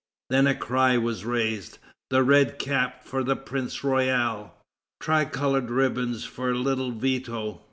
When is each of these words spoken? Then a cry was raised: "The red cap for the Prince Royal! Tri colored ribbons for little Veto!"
Then 0.31 0.47
a 0.47 0.55
cry 0.55 0.97
was 0.97 1.25
raised: 1.25 1.77
"The 2.09 2.23
red 2.23 2.57
cap 2.57 3.03
for 3.05 3.23
the 3.23 3.35
Prince 3.35 3.83
Royal! 3.83 4.55
Tri 4.99 5.25
colored 5.25 5.69
ribbons 5.69 6.23
for 6.25 6.55
little 6.55 6.89
Veto!" 6.91 7.59